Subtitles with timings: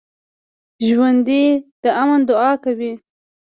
[0.87, 1.43] ژوندي
[1.83, 2.93] د امن دعا کوي